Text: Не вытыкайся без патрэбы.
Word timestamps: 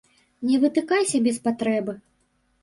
Не 0.51 0.57
вытыкайся 0.63 1.21
без 1.27 1.37
патрэбы. 1.45 1.97